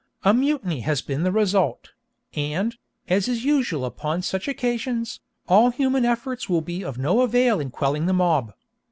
[0.23, 1.91] A mutiny has been the result;
[2.33, 2.75] and,
[3.07, 7.69] as is usual upon such occasions, all human efforts will be of no avail in
[7.69, 8.51] quelling the mob.